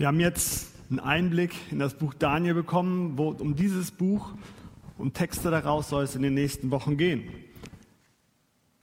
[0.00, 4.30] Wir haben jetzt einen Einblick in das Buch Daniel bekommen, wo um dieses Buch
[4.96, 7.28] und Texte daraus soll es in den nächsten Wochen gehen.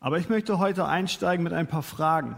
[0.01, 2.35] Aber ich möchte heute einsteigen mit ein paar Fragen.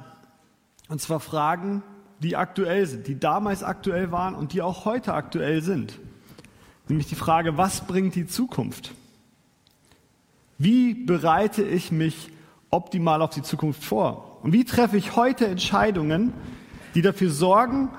[0.89, 1.81] Und zwar Fragen,
[2.19, 5.97] die aktuell sind, die damals aktuell waren und die auch heute aktuell sind.
[6.87, 8.93] Nämlich die Frage, was bringt die Zukunft?
[10.59, 12.29] Wie bereite ich mich
[12.69, 14.37] optimal auf die Zukunft vor?
[14.43, 16.31] Und wie treffe ich heute Entscheidungen,
[16.93, 17.89] die dafür sorgen,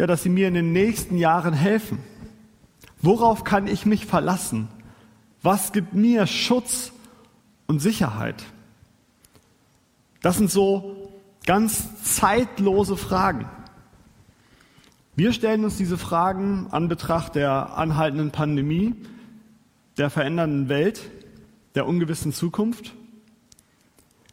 [0.00, 1.98] ja, dass sie mir in den nächsten Jahren helfen?
[3.02, 4.68] Worauf kann ich mich verlassen?
[5.42, 6.92] Was gibt mir Schutz
[7.66, 8.42] und Sicherheit?
[10.22, 11.12] Das sind so
[11.44, 13.46] ganz zeitlose Fragen.
[15.16, 18.94] Wir stellen uns diese Fragen an Betracht der anhaltenden Pandemie,
[19.98, 21.10] der verändernden Welt,
[21.74, 22.94] der ungewissen Zukunft.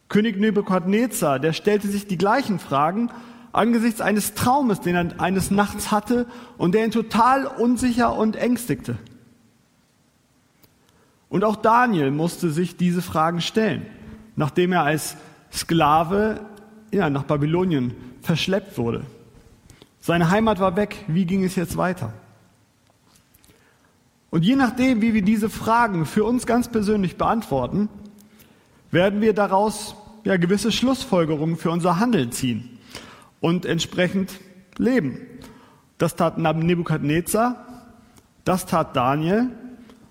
[0.08, 3.12] König Nebukadnezar, der stellte sich die gleichen Fragen
[3.52, 8.98] angesichts eines Traumes, den er eines Nachts hatte und der ihn total unsicher und ängstigte.
[11.30, 13.86] Und auch Daniel musste sich diese Fragen stellen,
[14.36, 15.18] nachdem er als
[15.52, 16.42] Sklave
[16.92, 19.04] ja, nach Babylonien verschleppt wurde.
[20.00, 21.04] Seine Heimat war weg.
[21.08, 22.14] Wie ging es jetzt weiter?
[24.30, 27.90] Und je nachdem, wie wir diese Fragen für uns ganz persönlich beantworten,
[28.92, 32.77] werden wir daraus ja gewisse Schlussfolgerungen für unser Handeln ziehen
[33.42, 34.40] und entsprechend
[34.78, 35.20] leben.
[35.98, 37.66] Das tat Nebukadnezar,
[38.46, 39.50] das tat Daniel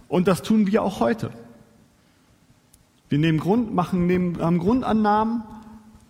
[0.08, 1.30] und das tun wir auch heute.
[3.08, 5.42] Wir nehmen Grund, machen, nehmen, haben Grundannahmen,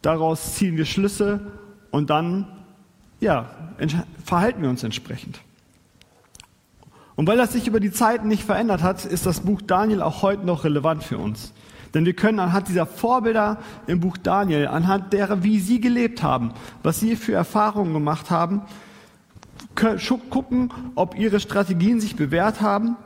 [0.00, 1.52] daraus ziehen wir Schlüsse
[1.90, 2.46] und dann
[3.20, 3.50] ja,
[4.24, 5.40] verhalten wir uns entsprechend.
[7.16, 10.22] Und weil das sich über die Zeiten nicht verändert hat, ist das Buch Daniel auch
[10.22, 11.52] heute noch relevant für uns.
[11.96, 16.52] Denn wir können anhand dieser Vorbilder im Buch Daniel, anhand derer, wie sie gelebt haben,
[16.82, 18.60] was sie für Erfahrungen gemacht haben,
[20.28, 22.96] gucken, ob ihre Strategien sich bewährt haben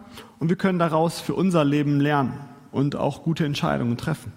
[0.41, 2.33] und wir können daraus für unser Leben lernen
[2.73, 4.33] und auch gute Entscheidungen treffen.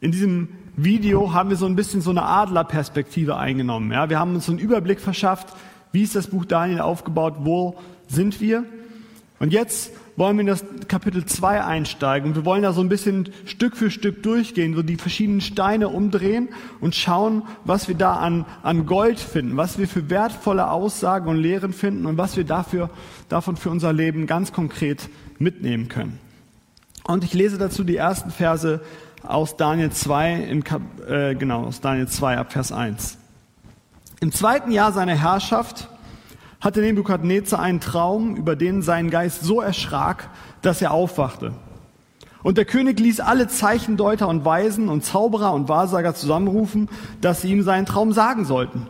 [0.00, 3.90] In diesem Video haben wir so ein bisschen so eine Adlerperspektive eingenommen.
[3.90, 5.48] Ja, wir haben uns so einen Überblick verschafft,
[5.92, 8.66] wie ist das Buch Daniel aufgebaut, wo sind wir.
[9.38, 13.30] Und jetzt wollen wir in das Kapitel 2 einsteigen wir wollen da so ein bisschen
[13.44, 16.48] Stück für Stück durchgehen, so die verschiedenen Steine umdrehen
[16.80, 21.36] und schauen, was wir da an, an Gold finden, was wir für wertvolle Aussagen und
[21.36, 22.90] Lehren finden und was wir dafür,
[23.28, 26.18] davon für unser Leben ganz konkret mitnehmen können.
[27.04, 28.80] Und ich lese dazu die ersten Verse
[29.22, 30.64] aus Daniel 2, in,
[31.08, 33.18] äh, genau, aus Daniel 2 ab Vers 1.
[34.20, 35.88] Im zweiten Jahr seiner Herrschaft
[36.66, 40.28] hatte Nebukadnezar einen Traum, über den sein Geist so erschrak,
[40.62, 41.52] dass er aufwachte.
[42.42, 46.88] Und der König ließ alle Zeichendeuter und Weisen und Zauberer und Wahrsager zusammenrufen,
[47.20, 48.88] dass sie ihm seinen Traum sagen sollten.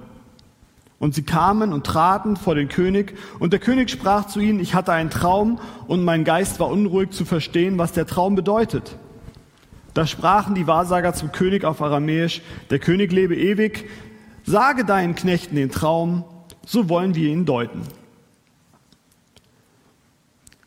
[0.98, 4.74] Und sie kamen und traten vor den König, und der König sprach zu ihnen, ich
[4.74, 8.96] hatte einen Traum, und mein Geist war unruhig zu verstehen, was der Traum bedeutet.
[9.92, 13.84] Da sprachen die Wahrsager zum König auf Aramäisch, der König lebe ewig,
[14.44, 16.24] sage deinen Knechten den Traum,
[16.66, 17.80] so wollen wir ihn deuten.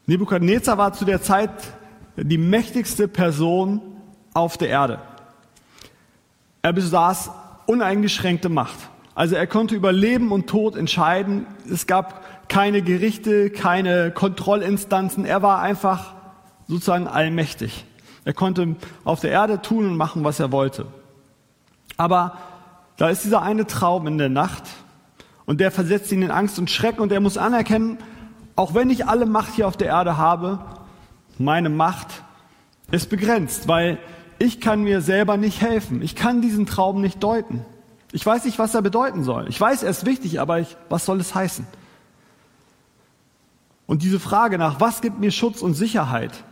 [0.07, 1.51] Nebukadnezar war zu der Zeit
[2.15, 3.81] die mächtigste Person
[4.33, 4.99] auf der Erde.
[6.63, 7.29] Er besaß
[7.67, 8.77] uneingeschränkte Macht.
[9.13, 11.45] Also er konnte über Leben und Tod entscheiden.
[11.69, 15.25] Es gab keine Gerichte, keine Kontrollinstanzen.
[15.25, 16.13] Er war einfach
[16.67, 17.85] sozusagen allmächtig.
[18.25, 20.88] Er konnte auf der Erde tun und machen, was er wollte.
[21.97, 22.38] Aber
[22.97, 24.63] da ist dieser eine Traum in der Nacht
[25.49, 27.97] und der versetzt ihn in Angst und Schrecken und er muss anerkennen,
[28.55, 30.59] auch wenn ich alle Macht hier auf der Erde habe,
[31.39, 32.21] meine Macht
[32.91, 33.97] ist begrenzt, weil
[34.38, 36.03] ich kann mir selber nicht helfen.
[36.03, 37.65] Ich kann diesen Traum nicht deuten.
[38.11, 39.49] Ich weiß nicht, was er bedeuten soll.
[39.49, 41.65] Ich weiß, er ist wichtig, aber ich, was soll es heißen?
[43.88, 46.43] Und diese Frage nach, was gibt mir Schutz und Sicherheit?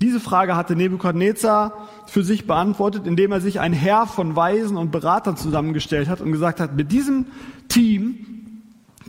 [0.00, 4.90] Diese Frage hatte Nebukadnezar für sich beantwortet, indem er sich ein Herr von Weisen und
[4.90, 7.26] Beratern zusammengestellt hat und gesagt hat, mit diesem
[7.68, 8.26] Team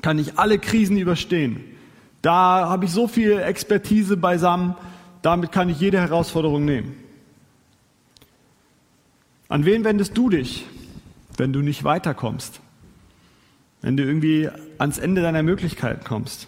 [0.02, 1.64] kann ich alle Krisen überstehen.
[2.22, 4.76] Da habe ich so viel Expertise beisammen,
[5.22, 6.96] damit kann ich jede Herausforderung nehmen.
[9.50, 10.66] An wen wendest du dich?
[11.38, 12.62] wenn du nicht weiterkommst,
[13.82, 16.48] wenn du irgendwie ans Ende deiner Möglichkeiten kommst.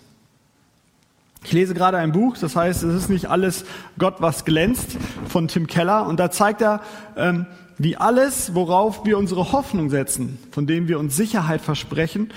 [1.45, 3.65] Ich lese gerade ein Buch, das heißt, es ist nicht alles
[3.99, 4.97] Gott, was glänzt,
[5.29, 6.07] von Tim Keller.
[6.07, 6.81] Und da zeigt er,
[7.15, 7.45] ähm,
[7.77, 12.31] wie alles, worauf wir unsere Hoffnung setzen, von dem wir uns Sicherheit versprechen,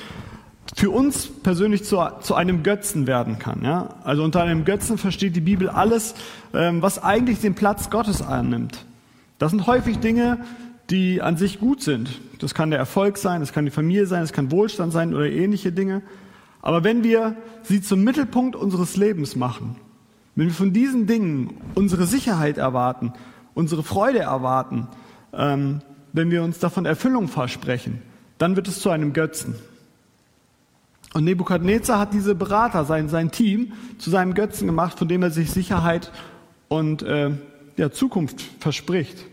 [0.77, 3.65] für uns persönlich zu, zu einem Götzen werden kann.
[3.65, 3.95] Ja?
[4.05, 6.15] Also unter einem Götzen versteht die Bibel alles,
[6.53, 8.85] ähm, was eigentlich den Platz Gottes annimmt.
[9.39, 10.39] Das sind häufig Dinge,
[10.91, 12.21] die an sich gut sind.
[12.41, 15.31] Das kann der Erfolg sein, das kann die Familie sein, das kann Wohlstand sein oder
[15.31, 16.03] ähnliche Dinge.
[16.63, 19.77] Aber wenn wir sie zum Mittelpunkt unseres Lebens machen,
[20.35, 23.13] wenn wir von diesen Dingen unsere Sicherheit erwarten,
[23.55, 24.89] unsere Freude erwarten,
[25.33, 25.81] ähm,
[26.13, 28.03] wenn wir uns davon Erfüllung versprechen,
[28.39, 29.57] dann wird es zu einem Götzen.
[31.15, 35.31] Und Nebukadnezar hat diese Berater, sein, sein Team, zu seinem Götzen gemacht, von dem er
[35.31, 36.13] sich Sicherheit
[36.69, 37.31] und äh,
[37.77, 39.25] ja, Zukunft verspricht.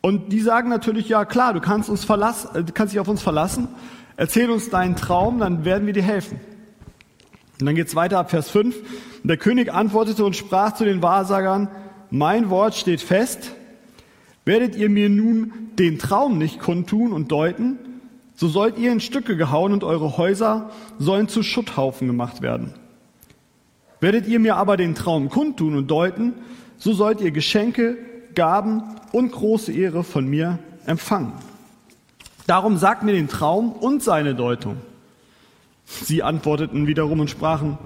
[0.00, 3.08] Und die sagen natürlich, ja klar, du kannst, uns verlassen, äh, du kannst dich auf
[3.08, 3.68] uns verlassen,
[4.16, 6.40] erzähl uns deinen Traum, dann werden wir dir helfen.
[7.60, 8.76] Und dann geht's weiter ab Vers 5.
[9.22, 11.68] Und der König antwortete und sprach zu den Wahrsagern,
[12.10, 13.52] mein Wort steht fest,
[14.44, 17.78] werdet ihr mir nun den Traum nicht kundtun und deuten,
[18.34, 22.74] so sollt ihr in Stücke gehauen und eure Häuser sollen zu Schutthaufen gemacht werden.
[24.00, 26.34] Werdet ihr mir aber den Traum kundtun und deuten,
[26.78, 27.96] so sollt ihr Geschenke,
[28.34, 31.32] Gaben und große Ehre von mir empfangen.
[32.46, 34.76] Darum sagt mir den Traum und seine Deutung.
[35.84, 37.78] Sie antworteten wiederum und sprachen,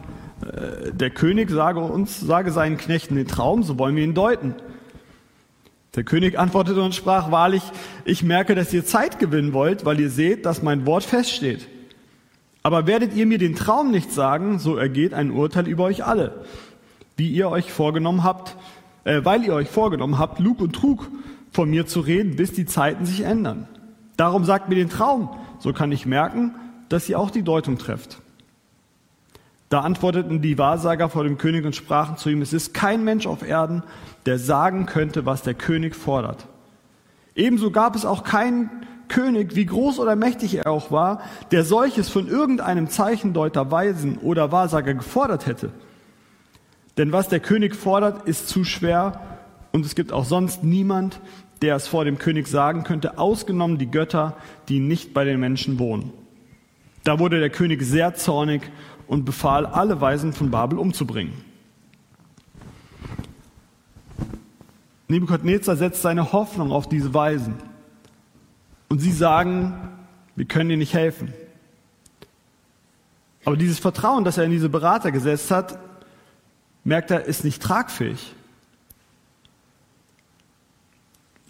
[0.42, 4.54] äh, der König sage uns, sage seinen Knechten den Traum, so wollen wir ihn deuten.
[5.96, 7.62] Der König antwortete und sprach, wahrlich,
[8.04, 11.66] ich merke, dass ihr Zeit gewinnen wollt, weil ihr seht, dass mein Wort feststeht.
[12.62, 16.44] Aber werdet ihr mir den Traum nicht sagen, so ergeht ein Urteil über euch alle,
[17.16, 18.56] wie ihr euch vorgenommen habt,
[19.04, 21.08] äh, weil ihr euch vorgenommen habt, Lug und Trug
[21.50, 23.66] von mir zu reden, bis die Zeiten sich ändern.
[24.20, 25.30] Darum sagt mir den Traum,
[25.60, 26.54] so kann ich merken,
[26.90, 28.18] dass ihr auch die Deutung trefft.
[29.70, 33.26] Da antworteten die Wahrsager vor dem König und sprachen zu ihm, es ist kein Mensch
[33.26, 33.82] auf Erden,
[34.26, 36.46] der sagen könnte, was der König fordert.
[37.34, 38.68] Ebenso gab es auch keinen
[39.08, 44.52] König, wie groß oder mächtig er auch war, der solches von irgendeinem Zeichendeuter, Weisen oder
[44.52, 45.70] Wahrsager gefordert hätte.
[46.98, 49.18] Denn was der König fordert, ist zu schwer
[49.72, 51.20] und es gibt auch sonst niemand,
[51.62, 54.36] der es vor dem König sagen könnte, ausgenommen die Götter,
[54.68, 56.12] die nicht bei den Menschen wohnen.
[57.04, 58.62] Da wurde der König sehr zornig
[59.06, 61.32] und befahl, alle Weisen von Babel umzubringen.
[65.08, 67.54] Nebukadnezar setzt seine Hoffnung auf diese Weisen.
[68.88, 69.74] Und sie sagen,
[70.36, 71.32] wir können dir nicht helfen.
[73.44, 75.78] Aber dieses Vertrauen, das er in diese Berater gesetzt hat,
[76.84, 78.34] merkt er, ist nicht tragfähig.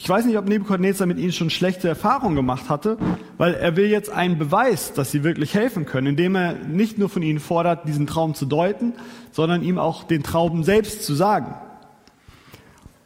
[0.02, 2.97] Ich weiß nicht, ob Nebuchadnezzar mit ihnen schon schlechte Erfahrungen gemacht hatte,
[3.37, 7.11] weil er will jetzt einen Beweis, dass sie wirklich helfen können, indem er nicht nur
[7.11, 8.94] von ihnen fordert, diesen Traum zu deuten,
[9.31, 11.55] sondern ihm auch den Traum selbst zu sagen.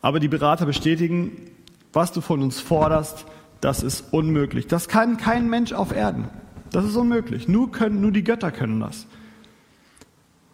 [0.03, 1.33] Aber die Berater bestätigen,
[1.93, 3.27] was du von uns forderst,
[3.61, 4.69] das ist unmöglich.
[4.69, 6.29] Das kann kein Mensch auf Erden.
[6.71, 7.49] Das ist unmöglich.
[7.49, 9.09] Nur, können, nur die Götter können das.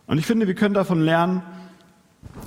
[0.07, 1.43] Und ich finde, wir können davon lernen,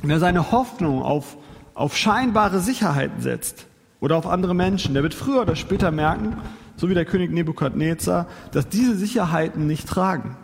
[0.01, 1.37] wer seine Hoffnung auf,
[1.75, 3.67] auf scheinbare Sicherheiten setzt,
[4.03, 4.93] oder auf andere Menschen.
[4.93, 6.35] Der wird früher oder später merken,
[6.75, 10.35] so wie der König Nebukadnezar, dass diese Sicherheiten nicht tragen.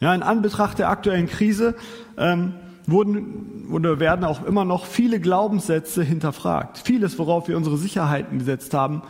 [0.00, 1.76] Ja, in Anbetracht der aktuellen Krise
[2.18, 2.54] ähm,
[2.88, 6.78] wurden oder werden auch immer noch viele Glaubenssätze hinterfragt.
[6.78, 9.02] Vieles, worauf wir unsere Sicherheiten gesetzt haben,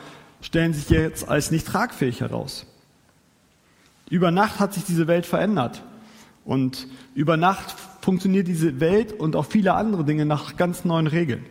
[0.42, 2.66] stellen sich jetzt als nicht tragfähig heraus.
[4.10, 5.82] Über Nacht hat sich diese Welt verändert.
[6.44, 11.46] Und über Nacht funktioniert diese Welt und auch viele andere Dinge nach ganz neuen Regeln.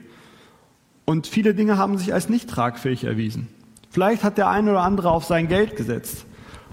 [1.06, 3.48] Und viele Dinge haben sich als nicht tragfähig erwiesen.
[3.90, 6.26] Vielleicht hat der eine oder andere auf sein Geld gesetzt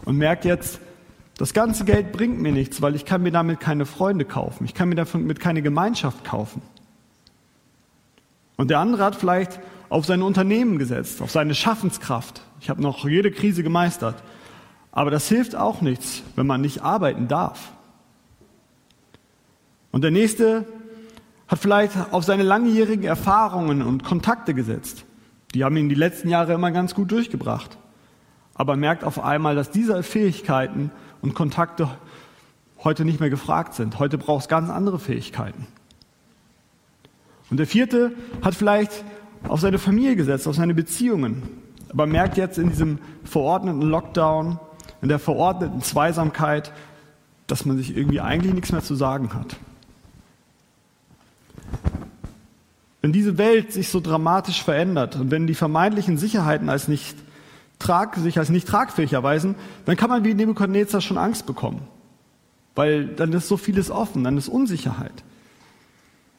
[0.05, 0.81] und merkt jetzt,
[1.37, 4.65] das ganze Geld bringt mir nichts, weil ich kann mir damit keine Freunde kaufen.
[4.65, 6.63] Ich kann mir damit keine Gemeinschaft kaufen.
[8.57, 9.59] Und der andere hat vielleicht
[9.89, 12.43] auf sein Unternehmen gesetzt, auf seine Schaffenskraft.
[12.61, 14.23] Ich habe noch jede Krise gemeistert.
[14.93, 17.73] Aber das hilft auch nichts, wenn man nicht arbeiten darf.
[19.93, 20.67] Und der nächste
[21.51, 25.05] hat vielleicht auf seine langjährigen Erfahrungen und Kontakte gesetzt.
[25.53, 27.77] Die haben ihn die letzten Jahre immer ganz gut durchgebracht.
[28.55, 30.93] Aber merkt auf einmal, dass diese Fähigkeiten
[31.23, 31.91] und Kontakte
[32.85, 33.99] heute nicht mehr gefragt sind.
[33.99, 35.67] Heute braucht es ganz andere Fähigkeiten.
[37.51, 39.05] Und der vierte hat vielleicht
[39.49, 41.43] auf seine Familie gesetzt, auf seine Beziehungen.
[41.89, 44.61] Aber merkt jetzt in diesem verordneten Lockdown,
[45.03, 46.73] in der verordneten Zweisamkeit,
[47.49, 49.57] dass man sich irgendwie eigentlich nichts mehr zu sagen hat.
[53.03, 57.17] Wenn diese Welt sich so dramatisch verändert und wenn die vermeintlichen Sicherheiten als nicht
[57.79, 59.55] trag, sich als nicht tragfähig erweisen,
[59.87, 61.81] dann kann man wie Nebukadnezar schon Angst bekommen.
[62.75, 65.25] Weil dann ist so vieles offen, dann ist Unsicherheit.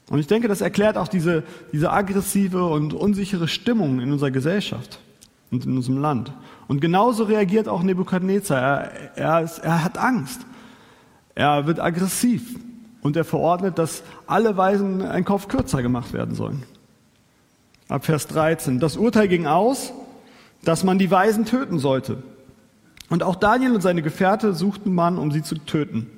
[0.09, 4.99] Und ich denke, das erklärt auch diese, diese aggressive und unsichere Stimmung in unserer Gesellschaft
[5.51, 6.31] und in unserem Land.
[6.67, 8.59] Und genauso reagiert auch Nebukadnezar.
[8.59, 10.41] Er, er, er hat Angst.
[11.33, 12.55] Er wird aggressiv.
[13.01, 16.63] Und er verordnet, dass alle Weisen ein Kopf kürzer gemacht werden sollen.
[17.89, 18.79] Ab Vers 13.
[18.79, 19.91] Das Urteil ging aus,
[20.63, 22.23] dass man die Weisen töten sollte.
[23.09, 26.09] Und auch Daniel und seine Gefährte suchten man, um sie zu töten.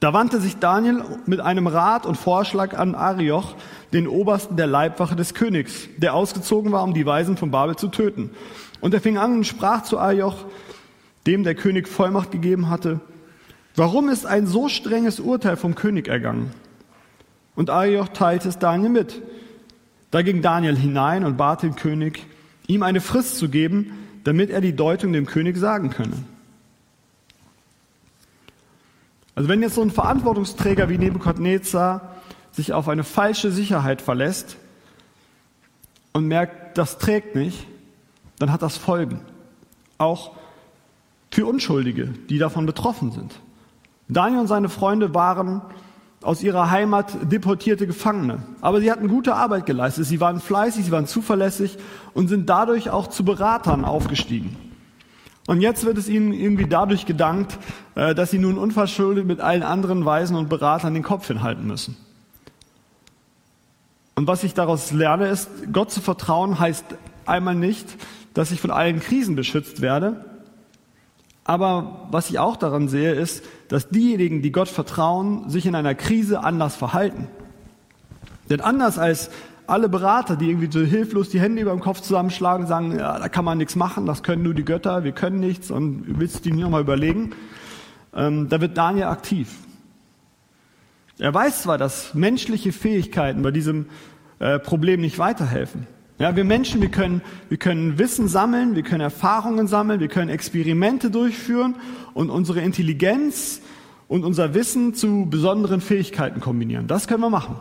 [0.00, 3.54] Da wandte sich Daniel mit einem Rat und Vorschlag an Arioch,
[3.92, 7.88] den Obersten der Leibwache des Königs, der ausgezogen war, um die Weisen von Babel zu
[7.88, 8.30] töten.
[8.80, 10.44] Und er fing an und sprach zu Arioch,
[11.26, 13.00] dem der König Vollmacht gegeben hatte,
[13.78, 16.52] warum ist ein so strenges Urteil vom König ergangen?
[17.54, 19.22] Und Arioch teilte es Daniel mit.
[20.10, 22.26] Da ging Daniel hinein und bat den König,
[22.66, 23.92] ihm eine Frist zu geben,
[24.24, 26.24] damit er die Deutung dem König sagen könne.
[29.34, 32.16] Also wenn jetzt so ein Verantwortungsträger wie Nebukadnezar
[32.52, 34.56] sich auf eine falsche Sicherheit verlässt
[36.12, 37.66] und merkt, das trägt nicht,
[38.38, 39.20] dann hat das Folgen.
[39.96, 40.32] Auch
[41.30, 43.40] für Unschuldige, die davon betroffen sind.
[44.08, 45.62] Daniel und seine Freunde waren
[46.22, 48.42] aus ihrer Heimat deportierte Gefangene.
[48.60, 50.06] Aber sie hatten gute Arbeit geleistet.
[50.06, 51.78] Sie waren fleißig, sie waren zuverlässig
[52.14, 54.56] und sind dadurch auch zu Beratern aufgestiegen.
[55.46, 57.58] Und jetzt wird es ihnen irgendwie dadurch gedankt,
[57.94, 61.96] äh, dass sie nun unverschuldet mit allen anderen Weisen und Beratern den Kopf hinhalten müssen.
[64.14, 66.84] Und was ich daraus lerne, ist, Gott zu vertrauen heißt
[67.24, 67.86] einmal nicht,
[68.34, 70.24] dass ich von allen Krisen beschützt werde.
[71.48, 75.94] Aber was ich auch daran sehe, ist, dass diejenigen, die Gott vertrauen, sich in einer
[75.94, 77.26] Krise anders verhalten.
[78.50, 79.30] Denn anders als
[79.66, 83.30] alle Berater, die irgendwie so hilflos die Hände über dem Kopf zusammenschlagen, sagen, ja, da
[83.30, 86.50] kann man nichts machen, das können nur die Götter, wir können nichts und willst du
[86.50, 87.30] dir nochmal überlegen?
[88.14, 89.56] Ähm, da wird Daniel aktiv.
[91.18, 93.86] Er weiß zwar, dass menschliche Fähigkeiten bei diesem
[94.38, 95.86] äh, Problem nicht weiterhelfen.
[96.18, 100.30] Ja, wir Menschen, wir können, wir können Wissen sammeln, wir können Erfahrungen sammeln, wir können
[100.30, 101.76] Experimente durchführen
[102.12, 103.60] und unsere Intelligenz
[104.08, 106.88] und unser Wissen zu besonderen Fähigkeiten kombinieren.
[106.88, 107.54] Das können wir machen.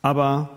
[0.00, 0.48] Aber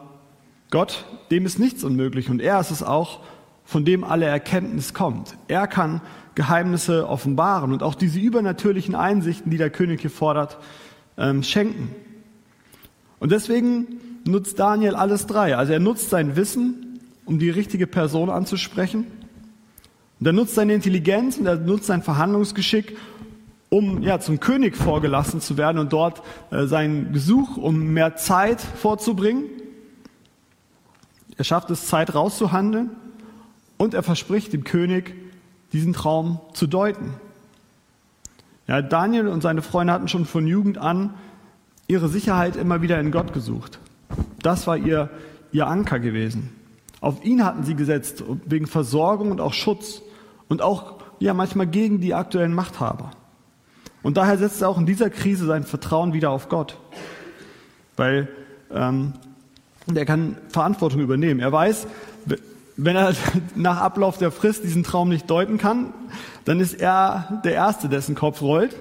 [0.72, 3.20] Gott, dem ist nichts unmöglich und er ist es auch,
[3.66, 5.36] von dem alle Erkenntnis kommt.
[5.50, 6.00] Er kann
[6.34, 10.60] Geheimnisse offenbaren und auch diese übernatürlichen Einsichten, die der König hier fordert,
[11.18, 11.94] ähm, schenken.
[13.20, 15.56] Und deswegen nutzt Daniel alles drei.
[15.56, 19.06] Also er nutzt sein Wissen, um die richtige Person anzusprechen.
[20.20, 22.98] Und er nutzt seine Intelligenz und er nutzt sein Verhandlungsgeschick,
[23.70, 28.62] um ja, zum König vorgelassen zu werden und dort äh, sein Gesuch um mehr Zeit
[28.62, 29.46] vorzubringen.
[31.38, 32.92] Er schafft es, Zeit rauszuhandeln
[33.78, 35.16] und er verspricht dem König,
[35.74, 37.14] diesen Traum zu deuten.
[38.68, 41.14] Ja, Daniel und seine Freunde hatten schon von Jugend an
[41.88, 43.80] ihre Sicherheit immer wieder in Gott gesucht.
[44.42, 45.10] Das war ihr,
[45.52, 46.52] ihr Anker gewesen.
[47.02, 50.02] Auf ihn hatten sie gesetzt, wegen Versorgung und auch Schutz
[50.48, 53.12] und auch ja, manchmal gegen die aktuellen Machthaber.
[54.04, 56.78] Und daher setzt er auch in dieser Krise sein Vertrauen wieder auf Gott.
[57.98, 58.28] Weil
[58.72, 59.14] ähm,
[59.94, 61.40] er kann Verantwortung übernehmen.
[61.40, 61.88] Er weiß,
[62.78, 63.14] wenn er
[63.56, 65.94] nach Ablauf der Frist diesen Traum nicht deuten kann,
[66.44, 68.76] dann ist er der Erste, dessen Kopf rollt.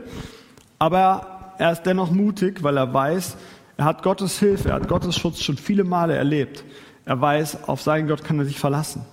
[0.78, 3.36] Aber er ist dennoch mutig, weil er weiß,
[3.76, 6.64] er hat Gottes Hilfe, er hat Gottes Schutz schon viele Male erlebt.
[7.04, 9.04] Er weiß, auf seinen Gott kann er sich verlassen.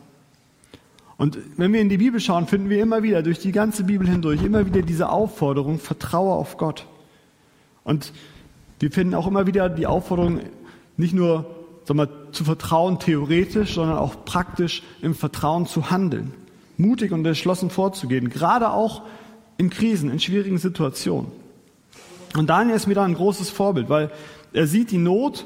[1.17, 4.07] Und wenn wir in die Bibel schauen, finden wir immer wieder durch die ganze Bibel
[4.07, 6.87] hindurch immer wieder diese Aufforderung, vertraue auf Gott.
[7.83, 8.11] Und
[8.79, 10.39] wir finden auch immer wieder die Aufforderung,
[10.97, 11.45] nicht nur
[11.85, 16.33] sag mal, zu vertrauen theoretisch, sondern auch praktisch im Vertrauen zu handeln.
[16.77, 19.03] Mutig und entschlossen vorzugehen, gerade auch
[19.57, 21.31] in Krisen, in schwierigen Situationen.
[22.35, 24.09] Und Daniel ist mir da ein großes Vorbild, weil
[24.53, 25.45] er sieht die Not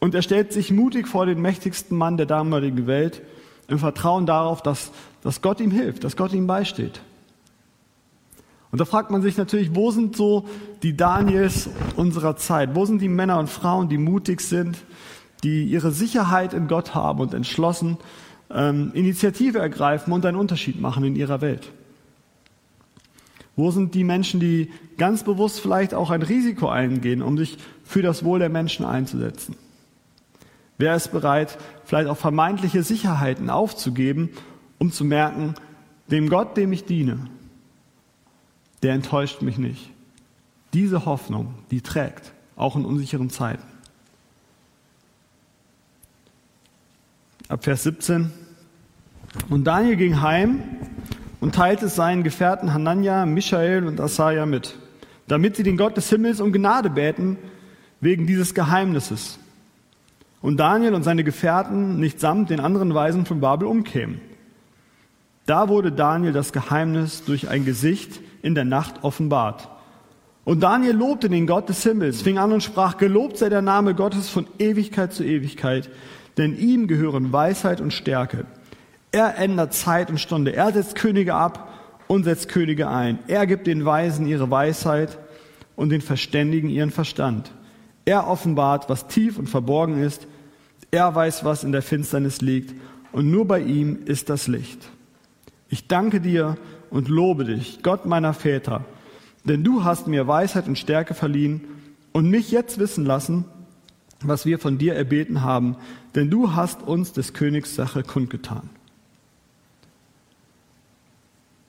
[0.00, 3.22] und er stellt sich mutig vor den mächtigsten Mann der damaligen Welt
[3.68, 7.00] im Vertrauen darauf, dass, dass Gott ihm hilft, dass Gott ihm beisteht.
[8.70, 10.44] Und da fragt man sich natürlich, wo sind so
[10.82, 12.74] die Daniels unserer Zeit?
[12.74, 14.76] Wo sind die Männer und Frauen, die mutig sind,
[15.42, 17.96] die ihre Sicherheit in Gott haben und entschlossen
[18.50, 21.72] ähm, Initiative ergreifen und einen Unterschied machen in ihrer Welt?
[23.56, 28.02] Wo sind die Menschen, die ganz bewusst vielleicht auch ein Risiko eingehen, um sich für
[28.02, 29.56] das Wohl der Menschen einzusetzen?
[30.78, 34.28] Wer ist bereit, vielleicht auch vermeintliche Sicherheiten aufzugeben,
[34.78, 35.54] um zu merken,
[36.10, 37.28] dem Gott, dem ich diene,
[38.82, 39.90] der enttäuscht mich nicht.
[40.74, 43.62] Diese Hoffnung, die trägt, auch in unsicheren Zeiten.
[47.48, 48.30] Ab Vers 17.
[49.48, 50.62] Und Daniel ging heim
[51.46, 54.74] und teilte es seinen Gefährten Hanania, Michael und Asaja mit,
[55.28, 57.38] damit sie den Gott des Himmels um Gnade bäten
[58.00, 59.38] wegen dieses Geheimnisses
[60.40, 64.20] und Daniel und seine Gefährten nicht samt den anderen Weisen von Babel umkämen.
[65.46, 69.68] Da wurde Daniel das Geheimnis durch ein Gesicht in der Nacht offenbart.
[70.42, 73.94] Und Daniel lobte den Gott des Himmels, fing an und sprach, gelobt sei der Name
[73.94, 75.90] Gottes von Ewigkeit zu Ewigkeit,
[76.38, 78.46] denn ihm gehören Weisheit und Stärke.
[79.16, 81.72] Er ändert Zeit und Stunde, er setzt Könige ab
[82.06, 83.18] und setzt Könige ein.
[83.28, 85.16] Er gibt den Weisen ihre Weisheit
[85.74, 87.50] und den Verständigen ihren Verstand.
[88.04, 90.26] Er offenbart, was tief und verborgen ist.
[90.90, 92.74] Er weiß, was in der Finsternis liegt.
[93.10, 94.86] Und nur bei ihm ist das Licht.
[95.70, 96.58] Ich danke dir
[96.90, 98.84] und lobe dich, Gott meiner Väter,
[99.44, 101.62] denn du hast mir Weisheit und Stärke verliehen
[102.12, 103.46] und mich jetzt wissen lassen,
[104.20, 105.76] was wir von dir erbeten haben,
[106.14, 108.68] denn du hast uns des Königs Sache kundgetan.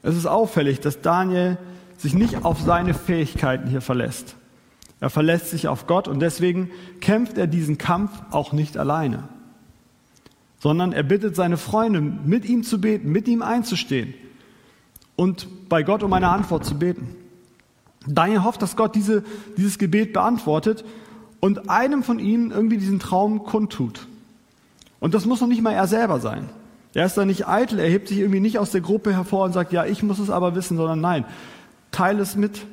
[0.04, 1.58] Es ist auffällig, dass Daniel
[1.98, 4.36] sich nicht auf seine Fähigkeiten hier verlässt.
[5.00, 9.24] Er verlässt sich auf Gott und deswegen kämpft er diesen Kampf auch nicht alleine,
[10.60, 14.14] sondern er bittet seine Freunde, mit ihm zu beten, mit ihm einzustehen
[15.16, 17.16] und bei Gott um eine Antwort zu beten.
[18.08, 19.24] Daniel hofft, dass Gott diese,
[19.58, 20.84] dieses Gebet beantwortet
[21.40, 24.08] und einem von ihnen irgendwie diesen Traum kundtut.
[25.00, 26.50] Und das muss noch nicht mal er selber sein.
[26.98, 29.54] Er ist da nicht eitel, er hebt sich irgendwie nicht aus der Gruppe hervor und
[29.54, 31.26] sagt, ja, ich muss es aber wissen, sondern nein,
[31.92, 32.66] teile es mit.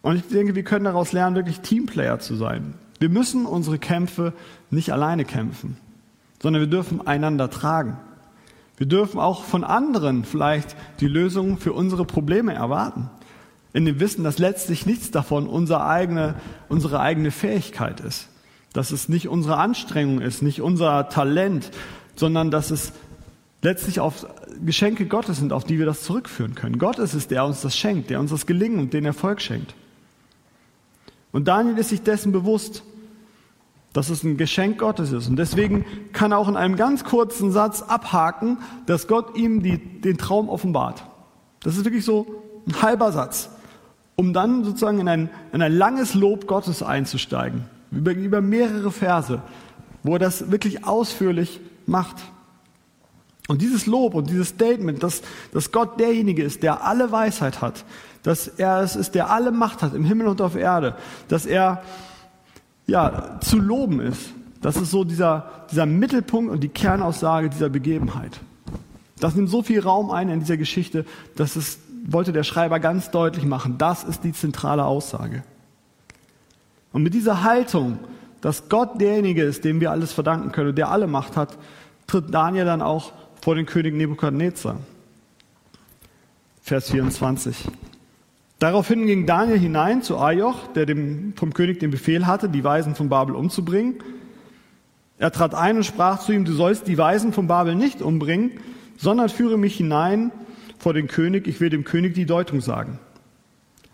[0.00, 2.72] Und ich denke, wir können daraus lernen, wirklich Teamplayer zu sein.
[2.98, 4.32] Wir müssen unsere Kämpfe
[4.70, 5.76] nicht alleine kämpfen,
[6.42, 7.98] sondern wir dürfen einander tragen.
[8.78, 13.10] Wir dürfen auch von anderen vielleicht die Lösung für unsere Probleme erwarten.
[13.74, 16.36] In dem Wissen, dass letztlich nichts davon unsere eigene,
[16.70, 18.30] unsere eigene Fähigkeit ist.
[18.72, 21.70] Dass es nicht unsere Anstrengung ist, nicht unser Talent,
[22.16, 22.94] sondern dass es
[23.62, 24.26] letztlich auf
[24.64, 26.78] Geschenke Gottes sind, auf die wir das zurückführen können.
[26.78, 29.74] Gott ist es, der uns das schenkt, der uns das Gelingen und den Erfolg schenkt.
[31.32, 32.82] Und Daniel ist sich dessen bewusst,
[33.92, 35.28] dass es ein Geschenk Gottes ist.
[35.28, 39.78] Und deswegen kann er auch in einem ganz kurzen Satz abhaken, dass Gott ihm die,
[39.78, 41.04] den Traum offenbart.
[41.60, 43.50] Das ist wirklich so ein halber Satz,
[44.16, 49.42] um dann sozusagen in ein, in ein langes Lob Gottes einzusteigen, über, über mehrere Verse,
[50.02, 52.16] wo er das wirklich ausführlich macht.
[53.50, 57.84] Und dieses Lob und dieses Statement, dass, dass Gott derjenige ist, der alle Weisheit hat,
[58.22, 60.94] dass er es ist, der alle Macht hat im Himmel und auf Erde,
[61.26, 61.82] dass er
[62.86, 64.30] ja, zu loben ist,
[64.62, 68.38] das ist so dieser, dieser Mittelpunkt und die Kernaussage dieser Begebenheit.
[69.18, 73.10] Das nimmt so viel Raum ein in dieser Geschichte, dass es wollte der Schreiber ganz
[73.10, 73.78] deutlich machen.
[73.78, 75.42] Das ist die zentrale Aussage.
[76.92, 77.98] Und mit dieser Haltung,
[78.42, 81.58] dass Gott derjenige ist, dem wir alles verdanken können, der alle Macht hat,
[82.06, 84.76] tritt Daniel dann auch vor den König Nebukadnezar.
[86.62, 87.68] Vers 24.
[88.58, 92.94] Daraufhin ging Daniel hinein zu Ajoch, der dem, vom König den Befehl hatte, die Weisen
[92.94, 93.96] von Babel umzubringen.
[95.18, 98.52] Er trat ein und sprach zu ihm, du sollst die Weisen von Babel nicht umbringen,
[98.98, 100.30] sondern führe mich hinein
[100.78, 102.98] vor den König, ich will dem König die Deutung sagen.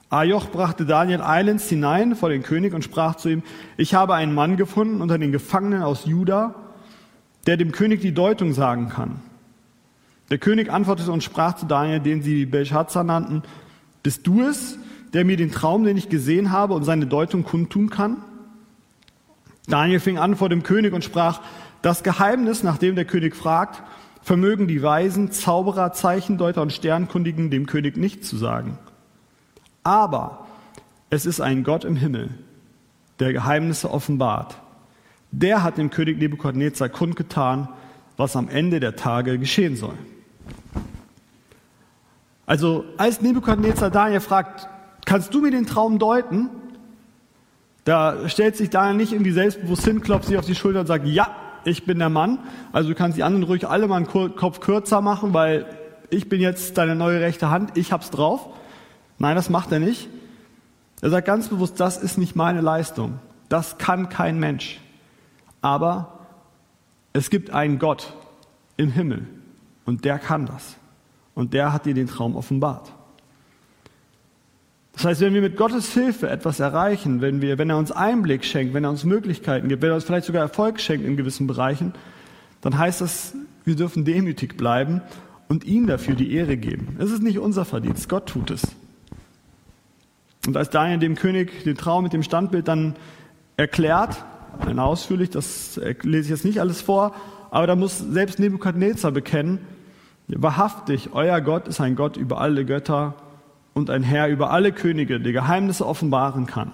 [0.09, 3.43] Ajoch brachte Daniel eilends hinein vor den König und sprach zu ihm,
[3.77, 6.55] ich habe einen Mann gefunden unter den Gefangenen aus Juda,
[7.47, 9.21] der dem König die Deutung sagen kann.
[10.31, 13.43] Der König antwortete und sprach zu Daniel, den sie Belshazzar nannten,
[14.03, 14.79] bist du es,
[15.13, 18.19] der mir den Traum, den ich gesehen habe und seine Deutung kundtun kann?
[19.69, 21.41] Daniel fing an vor dem König und sprach,
[21.83, 23.83] das Geheimnis, nach dem der König fragt,
[24.23, 28.79] vermögen die Weisen, Zauberer, Zeichendeuter und Sternkundigen dem König nicht zu sagen.
[29.85, 30.47] Aber
[31.11, 32.31] es ist ein Gott im Himmel,
[33.21, 34.57] der Geheimnisse offenbart.
[35.31, 37.69] Der hat dem König Nebukadnezar kundgetan,
[38.17, 39.97] was am Ende der Tage geschehen soll.
[42.47, 44.69] Also als Nebukadnezar Daniel fragt,
[45.05, 46.49] kannst du mir den Traum deuten?
[47.85, 51.07] Da stellt sich Daniel nicht irgendwie selbstbewusst hin, klopft sich auf die Schulter und sagt,
[51.07, 52.39] ja, ich bin der Mann.
[52.73, 55.67] Also du kannst die anderen ruhig alle mal einen Kopf kürzer machen, weil
[56.11, 58.49] ich bin jetzt deine neue rechte Hand, ich hab's drauf.
[59.19, 60.09] Nein, das macht er nicht.
[61.01, 63.19] Er sagt ganz bewusst, das ist nicht meine Leistung.
[63.49, 64.81] Das kann kein Mensch.
[65.63, 66.21] Aber
[67.13, 68.13] es gibt einen Gott
[68.77, 69.27] im Himmel
[69.85, 70.77] und der kann das
[71.37, 72.91] und der hat dir den Traum offenbart.
[74.95, 78.45] Das heißt, wenn wir mit Gottes Hilfe etwas erreichen, wenn, wir, wenn er uns Einblick
[78.45, 81.47] schenkt, wenn er uns Möglichkeiten gibt, wenn er uns vielleicht sogar Erfolg schenkt in gewissen
[81.47, 81.93] Bereichen,
[82.63, 83.35] dann heißt das,
[83.67, 85.03] wir dürfen demütig bleiben
[85.49, 86.97] und ihm dafür die Ehre geben.
[86.99, 88.63] Es ist nicht unser Verdienst, Gott tut es.
[90.47, 92.97] Und als Daniel dem König den Traum mit dem Standbild dann
[93.59, 94.25] erklärt,
[94.65, 97.15] dann ausführlich, das lese ich jetzt nicht alles vor,
[97.51, 99.59] aber da muss selbst Nebukadnezar bekennen,
[100.29, 103.15] Wahrhaftig, euer Gott ist ein Gott über alle Götter
[103.75, 106.73] und ein Herr über alle Könige, der Geheimnisse offenbaren kann.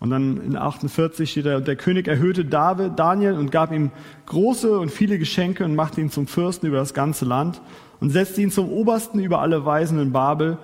[0.00, 3.90] Und dann in 48 steht da, der König erhöhte David, Daniel und gab ihm
[4.26, 7.60] große und viele Geschenke und machte ihn zum Fürsten über das ganze Land
[8.00, 10.58] und setzte ihn zum Obersten über alle Weisen in Babel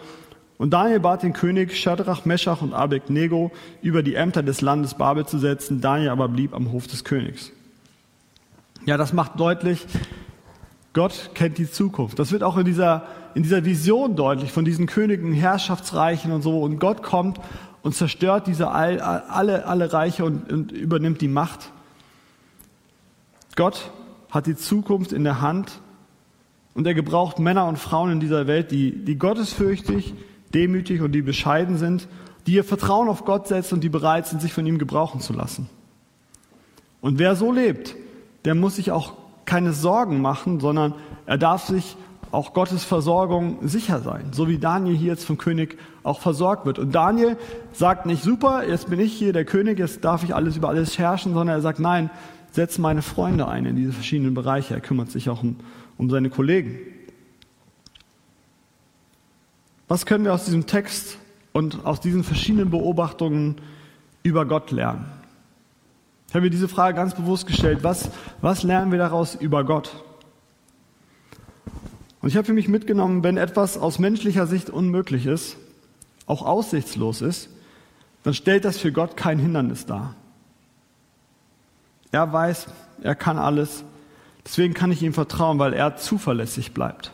[0.57, 3.51] Und Daniel bat den König Shadrach, Meshach und Abednego
[3.83, 5.81] über die Ämter des Landes Babel zu setzen.
[5.81, 7.51] Daniel aber blieb am Hof des Königs.
[8.87, 9.85] Ja, das macht deutlich,
[10.95, 12.19] Gott kennt die Zukunft.
[12.19, 13.03] Das wird auch in dieser,
[13.35, 16.61] in dieser Vision deutlich von diesen Königen, Herrschaftsreichen und so.
[16.61, 17.41] Und Gott kommt
[17.83, 21.73] und zerstört diese all, alle, alle Reiche und, und übernimmt die Macht.
[23.57, 23.91] Gott
[24.31, 25.81] hat die Zukunft in der Hand
[26.75, 30.15] und er gebraucht Männer und Frauen in dieser Welt, die, die gottesfürchtig,
[30.55, 32.09] demütig und die bescheiden sind,
[32.47, 35.33] die ihr Vertrauen auf Gott setzen und die bereit sind, sich von ihm gebrauchen zu
[35.33, 35.69] lassen.
[37.01, 37.97] Und wer so lebt,
[38.45, 40.95] der muss sich auch keine Sorgen machen, sondern
[41.27, 41.97] er darf sich
[42.31, 46.79] auch Gottes Versorgung sicher sein, so wie Daniel hier jetzt vom König auch versorgt wird.
[46.79, 47.37] Und Daniel
[47.73, 50.99] sagt nicht, super, jetzt bin ich hier der König, jetzt darf ich alles über alles
[50.99, 52.11] herrschen, sondern er sagt, nein,
[52.51, 54.75] setz meine Freunde ein in diese verschiedenen Bereiche.
[54.75, 55.57] Er kümmert sich auch um,
[55.97, 56.79] um seine Kollegen.
[59.87, 61.19] Was können wir aus diesem Text
[61.53, 63.57] und aus diesen verschiedenen Beobachtungen
[64.23, 65.07] über Gott lernen?
[66.35, 67.85] Ich habe mir diese Frage ganz bewusst gestellt.
[67.85, 70.03] Was, was lernen wir daraus über Gott?
[72.21, 75.57] Und ich habe für mich mitgenommen, wenn etwas aus menschlicher Sicht unmöglich ist,
[76.27, 77.51] auch aussichtslos ist,
[78.25, 80.17] dann stellt das für Gott kein Hindernis dar.
[82.11, 82.67] Er weiß,
[83.05, 83.85] er kann alles.
[84.45, 87.13] Deswegen kann ich ihm vertrauen, weil er zuverlässig bleibt.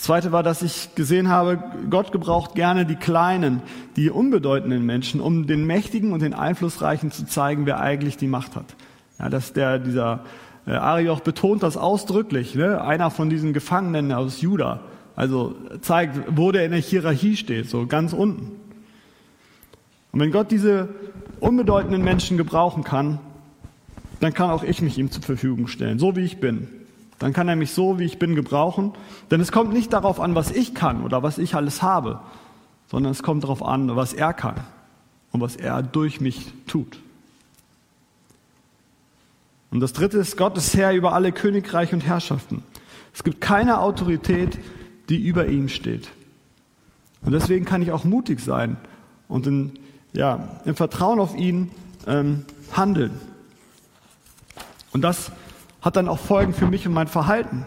[0.00, 1.58] Zweite war, dass ich gesehen habe,
[1.90, 3.62] Gott gebraucht gerne die kleinen,
[3.96, 8.54] die unbedeutenden Menschen, um den Mächtigen und den Einflussreichen zu zeigen, wer eigentlich die Macht
[8.54, 8.76] hat.
[9.18, 10.20] Ja, dass der, dieser
[10.68, 12.80] äh, Arioch betont das ausdrücklich, ne?
[12.80, 14.82] einer von diesen Gefangenen aus Juda.
[15.16, 18.52] Also zeigt, wo der in der Hierarchie steht, so ganz unten.
[20.12, 20.90] Und wenn Gott diese
[21.40, 23.18] unbedeutenden Menschen gebrauchen kann,
[24.20, 26.77] dann kann auch ich mich ihm zur Verfügung stellen, so wie ich bin.
[27.18, 28.92] Dann kann er mich so, wie ich bin, gebrauchen.
[29.30, 32.20] Denn es kommt nicht darauf an, was ich kann oder was ich alles habe,
[32.88, 34.56] sondern es kommt darauf an, was er kann
[35.32, 36.98] und was er durch mich tut.
[39.70, 42.62] Und das dritte ist, Gott ist Herr über alle Königreiche und Herrschaften.
[43.12, 44.58] Es gibt keine Autorität,
[45.08, 46.08] die über ihm steht.
[47.22, 48.76] Und deswegen kann ich auch mutig sein
[49.26, 49.78] und in,
[50.12, 51.70] ja, im Vertrauen auf ihn
[52.06, 53.10] ähm, handeln.
[54.92, 55.32] Und das
[55.80, 57.66] hat dann auch Folgen für mich und mein Verhalten.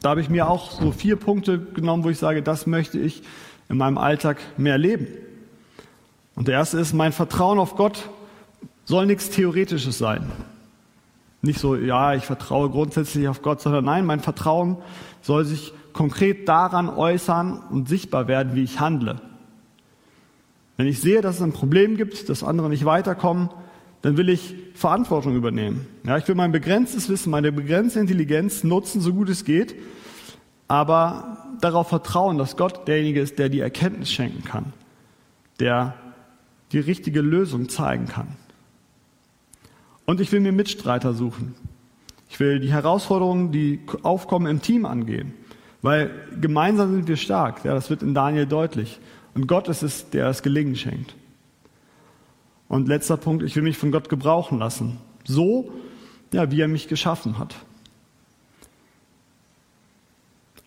[0.00, 3.22] Da habe ich mir auch so vier Punkte genommen, wo ich sage, das möchte ich
[3.68, 5.06] in meinem Alltag mehr leben.
[6.34, 8.08] Und der erste ist, mein Vertrauen auf Gott
[8.84, 10.30] soll nichts Theoretisches sein.
[11.42, 14.78] Nicht so, ja, ich vertraue grundsätzlich auf Gott, sondern nein, mein Vertrauen
[15.22, 19.20] soll sich konkret daran äußern und sichtbar werden, wie ich handle.
[20.76, 23.50] Wenn ich sehe, dass es ein Problem gibt, dass andere nicht weiterkommen,
[24.02, 25.86] dann will ich Verantwortung übernehmen.
[26.04, 29.74] Ja, ich will mein begrenztes Wissen, meine begrenzte Intelligenz nutzen, so gut es geht,
[30.68, 34.72] aber darauf vertrauen, dass Gott derjenige ist, der die Erkenntnis schenken kann,
[35.58, 35.94] der
[36.72, 38.28] die richtige Lösung zeigen kann.
[40.06, 41.54] Und ich will mir Mitstreiter suchen.
[42.30, 45.34] Ich will die Herausforderungen, die aufkommen, im Team angehen.
[45.82, 46.10] Weil
[46.40, 47.64] gemeinsam sind wir stark.
[47.64, 48.98] Ja, das wird in Daniel deutlich.
[49.34, 51.14] Und Gott ist es, der es Gelingen schenkt.
[52.70, 54.98] Und letzter Punkt, ich will mich von Gott gebrauchen lassen.
[55.24, 55.72] So,
[56.32, 57.56] ja, wie er mich geschaffen hat.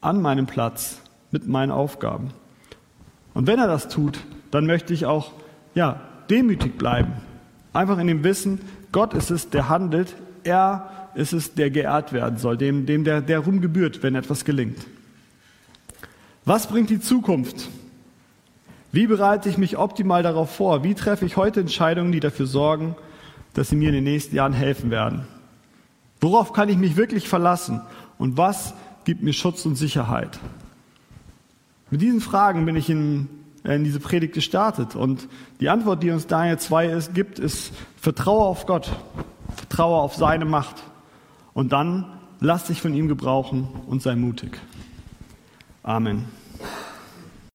[0.02, 1.00] An meinem Platz,
[1.32, 2.32] mit meinen Aufgaben.
[3.34, 4.20] Und wenn er das tut,
[4.52, 5.32] dann möchte ich auch,
[5.76, 7.13] ja, demütig bleiben.
[7.72, 8.60] Einfach in dem Wissen,
[8.92, 10.13] Gott ist es, der handelt.
[10.44, 14.86] Er ist es, der geehrt werden soll, dem, dem der, der Ruhm wenn etwas gelingt.
[16.44, 17.70] Was bringt die Zukunft?
[18.93, 20.86] Wie bereite ich mich optimal darauf vor?
[20.86, 22.95] Wie treffe ich heute Entscheidungen, die dafür sorgen,
[23.53, 25.27] dass sie mir in den nächsten Jahren helfen werden?
[26.21, 27.82] Worauf kann ich mich wirklich verlassen?
[28.17, 30.39] Und was gibt mir Schutz und Sicherheit?
[31.89, 33.27] Mit diesen Fragen bin ich in
[33.63, 34.95] äh, in diese Predigt gestartet.
[34.95, 35.27] Und
[35.60, 38.91] die Antwort, die uns Daniel 2 ist, gibt, ist, vertraue auf Gott,
[39.56, 40.84] vertraue auf seine Macht.
[41.53, 42.06] Und dann
[42.39, 44.60] lass dich von ihm gebrauchen und sei mutig.
[45.82, 46.25] Amen.